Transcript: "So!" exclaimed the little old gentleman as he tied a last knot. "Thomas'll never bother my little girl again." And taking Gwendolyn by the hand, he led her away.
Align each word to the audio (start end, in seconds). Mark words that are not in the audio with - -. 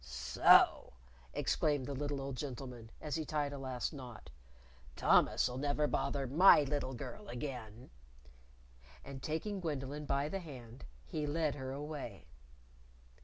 "So!" 0.03 0.93
exclaimed 1.31 1.85
the 1.85 1.93
little 1.93 2.21
old 2.21 2.35
gentleman 2.35 2.89
as 2.99 3.17
he 3.17 3.23
tied 3.23 3.53
a 3.53 3.59
last 3.59 3.93
knot. 3.93 4.31
"Thomas'll 4.95 5.59
never 5.59 5.85
bother 5.85 6.25
my 6.25 6.63
little 6.63 6.95
girl 6.95 7.29
again." 7.29 7.91
And 9.05 9.21
taking 9.21 9.59
Gwendolyn 9.59 10.07
by 10.07 10.27
the 10.27 10.39
hand, 10.39 10.85
he 11.05 11.27
led 11.27 11.53
her 11.53 11.71
away. 11.71 12.25